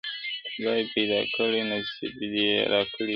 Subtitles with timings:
[0.03, 3.09] •ښکلي خدای پیدا کړمه نصیب یې راکی ښکلی-